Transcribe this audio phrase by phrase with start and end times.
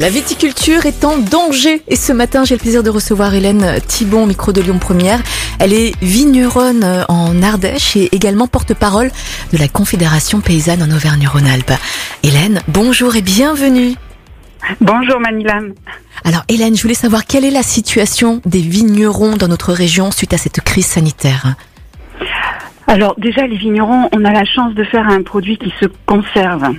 [0.00, 4.26] La viticulture est en danger et ce matin j'ai le plaisir de recevoir Hélène Thibon,
[4.26, 5.20] micro de Lyon Première.
[5.58, 9.10] Elle est vigneronne en Ardèche et également porte-parole
[9.52, 11.72] de la Confédération paysanne en Auvergne-Rhône-Alpes.
[12.22, 13.96] Hélène, bonjour et bienvenue.
[14.80, 15.74] Bonjour Manilam.
[16.24, 20.32] Alors Hélène, je voulais savoir quelle est la situation des vignerons dans notre région suite
[20.32, 21.56] à cette crise sanitaire?
[22.86, 26.72] Alors déjà les vignerons, on a la chance de faire un produit qui se conserve.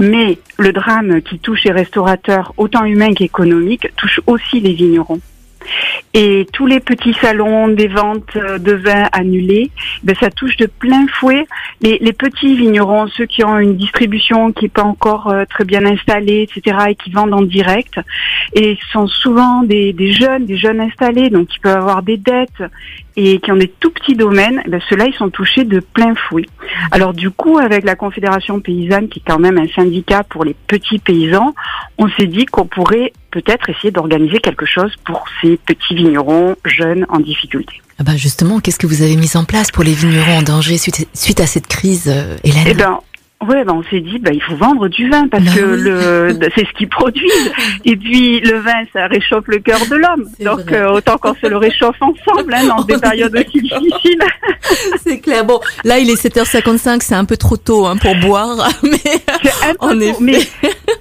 [0.00, 5.20] Mais le drame qui touche les restaurateurs, autant humains qu'économiques, touche aussi les vignerons.
[6.12, 9.70] Et tous les petits salons des ventes de vin annulés,
[10.02, 11.46] ben ça touche de plein fouet
[11.82, 15.64] les, les, petits vignerons, ceux qui ont une distribution qui n'est pas encore euh, très
[15.64, 18.00] bien installée, etc., et qui vendent en direct.
[18.54, 22.62] Et sont souvent des, des jeunes, des jeunes installés, donc qui peuvent avoir des dettes
[23.16, 24.62] et qui ont des tout petits domaines.
[24.68, 26.46] Ben Ceux-là, ils sont touchés de plein fouet.
[26.90, 30.54] Alors du coup, avec la Confédération paysanne, qui est quand même un syndicat pour les
[30.66, 31.54] petits paysans,
[32.00, 37.04] on s'est dit qu'on pourrait peut-être essayer d'organiser quelque chose pour ces petits vignerons jeunes
[37.10, 37.74] en difficulté.
[37.98, 40.78] Ah bah justement, qu'est-ce que vous avez mis en place pour les vignerons en danger
[40.78, 42.98] suite, suite à cette crise, euh, Hélène eh ben,
[43.48, 46.66] Ouais, ben on s'est dit, ben il faut vendre du vin parce que le c'est
[46.66, 47.52] ce qu'ils produisent.
[47.86, 50.28] Et puis le vin, ça réchauffe le cœur de l'homme.
[50.44, 53.62] Donc euh, autant qu'on se le réchauffe ensemble hein, dans On des est périodes aussi
[53.62, 54.22] difficiles.
[55.02, 55.46] C'est clair.
[55.46, 58.98] Bon, là il est 7h55, c'est un peu trop tôt hein, pour boire, mais
[59.42, 60.16] C'est un peu En tôt, effet.
[60.20, 60.38] mais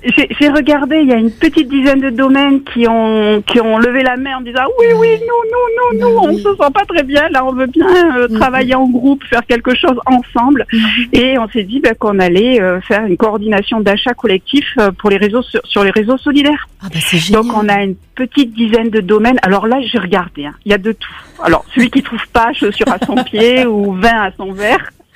[0.03, 4.01] j'ai regardé, il y a une petite dizaine de domaines qui ont qui ont levé
[4.03, 6.85] la main en disant oui oui nous nous nous nous Ben on se sent pas
[6.87, 8.39] très bien là on veut bien euh, Mhm.
[8.39, 10.65] travailler en groupe faire quelque chose ensemble
[11.13, 15.09] et on s'est dit ben, qu'on allait euh, faire une coordination d'achat collectif euh, pour
[15.09, 16.67] les réseaux sur, sur les réseaux solidaires.
[16.81, 16.99] ah bah.
[17.31, 19.39] Donc on a une petite dizaine de domaines.
[19.41, 20.53] Alors là, j'ai regardé, hein.
[20.65, 21.13] il y a de tout.
[21.43, 24.89] Alors celui qui trouve pas chaussures à son pied ou vin à son verre,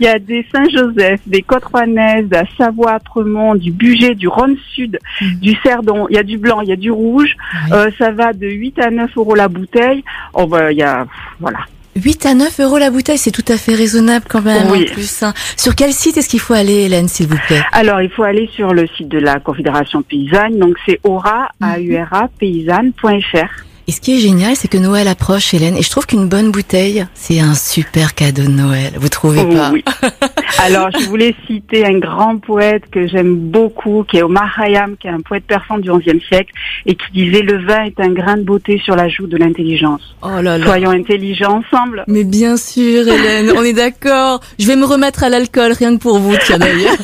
[0.00, 4.56] il y a des Saint-Joseph, des Côtes-Rouennaises, de la Savoie, Tremont, du Bugey, du Rhône
[4.74, 5.34] Sud, Mhm.
[5.40, 6.06] du Cerdon.
[6.10, 7.36] Il y a du blanc, il y a du rouge.
[7.66, 7.70] Oui.
[7.72, 10.02] Euh, ça va de 8 à 9 euros la bouteille.
[10.32, 11.06] Oh bah il y a
[11.40, 11.58] voilà.
[11.96, 14.84] 8 à 9 euros la bouteille, c'est tout à fait raisonnable quand même Oui.
[14.90, 15.22] en plus.
[15.22, 15.32] hein.
[15.56, 17.62] Sur quel site est-ce qu'il faut aller, Hélène, s'il vous plaît?
[17.70, 20.58] Alors il faut aller sur le site de la Confédération paysanne.
[20.58, 21.68] Donc c'est aura Mhm.
[21.68, 23.64] a u r a paysanne.fr.
[23.86, 26.50] Et ce qui est génial, c'est que Noël approche, Hélène, et je trouve qu'une bonne
[26.50, 28.94] bouteille, c'est un super cadeau de Noël.
[28.96, 29.70] Vous trouvez Oh, pas?
[29.72, 29.84] Oui.
[30.58, 35.06] Alors, je voulais citer un grand poète que j'aime beaucoup, qui est Omar Khayyam, qui
[35.06, 36.50] est un poète persan du XIe siècle,
[36.86, 40.16] et qui disait le vin est un grain de beauté sur la joue de l'intelligence.
[40.22, 40.64] Oh là là.
[40.64, 42.04] Soyons intelligents ensemble.
[42.06, 44.40] Mais bien sûr, Hélène, on est d'accord.
[44.58, 46.96] Je vais me remettre à l'alcool, rien que pour vous, tiens d'ailleurs.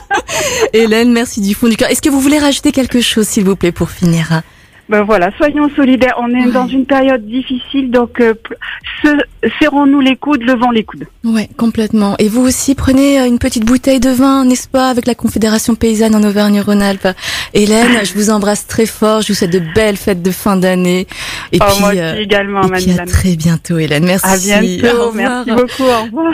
[0.72, 1.88] Hélène, merci du fond du cœur.
[1.90, 4.42] Est-ce que vous voulez rajouter quelque chose, s'il vous plaît, pour finir
[4.88, 6.14] Ben voilà, soyons solidaires.
[6.20, 6.52] On est Ouais.
[6.52, 8.34] dans une période difficile, donc euh,
[9.60, 11.06] serrons-nous les coudes, levons les coudes.
[11.24, 12.14] Ouais, complètement.
[12.18, 15.74] Et vous aussi, prenez euh, une petite bouteille de vin, n'est-ce pas, avec la Confédération
[15.74, 17.08] paysanne en Auvergne-Rhône-Alpes.
[17.54, 19.22] Hélène, je vous embrasse très fort.
[19.22, 21.06] Je vous souhaite de belles fêtes de fin d'année.
[21.52, 24.04] Et Oh, puis, moi aussi euh, également, et puis à très bientôt, Hélène.
[24.04, 24.52] Merci.
[24.52, 25.08] À bientôt.
[25.08, 25.12] Au.
[25.12, 25.82] Merci beaucoup.
[25.82, 26.24] Au revoir.